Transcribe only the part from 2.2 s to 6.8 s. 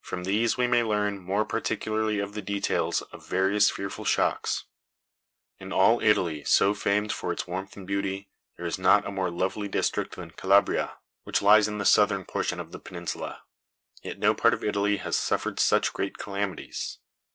the details of various fearful shocks. In all Italy, so